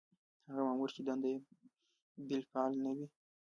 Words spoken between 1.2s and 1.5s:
یې